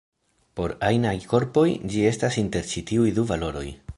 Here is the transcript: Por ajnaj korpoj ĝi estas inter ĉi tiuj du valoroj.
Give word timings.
Por 0.59 0.71
ajnaj 0.87 1.11
korpoj 1.33 1.67
ĝi 1.93 2.03
estas 2.13 2.39
inter 2.45 2.67
ĉi 2.73 2.85
tiuj 2.93 3.15
du 3.19 3.29
valoroj. 3.33 3.67